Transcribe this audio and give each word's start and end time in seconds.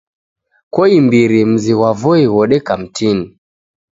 Koimbiri 0.73 1.41
mzi 1.51 1.71
ghwa 1.77 1.91
Voi 2.01 2.23
ghodeka 2.33 2.73
mtini. 2.81 3.25